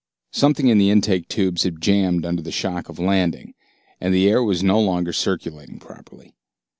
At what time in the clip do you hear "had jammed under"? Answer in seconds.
1.61-2.41